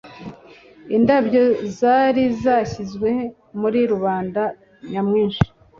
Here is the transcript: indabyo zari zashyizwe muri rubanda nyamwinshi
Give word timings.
indabyo 0.95 1.43
zari 1.77 2.23
zashyizwe 2.43 3.09
muri 3.61 3.79
rubanda 3.91 4.43
nyamwinshi 4.91 5.45